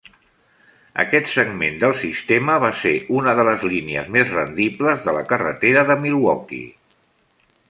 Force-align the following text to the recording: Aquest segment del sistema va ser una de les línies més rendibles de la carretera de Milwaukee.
Aquest 1.03 1.29
segment 1.33 1.77
del 1.83 1.93
sistema 1.99 2.57
va 2.65 2.71
ser 2.85 2.95
una 3.19 3.37
de 3.41 3.47
les 3.51 3.69
línies 3.75 4.11
més 4.17 4.35
rendibles 4.39 5.07
de 5.07 5.19
la 5.21 5.25
carretera 5.35 5.89
de 5.93 6.03
Milwaukee. 6.05 7.01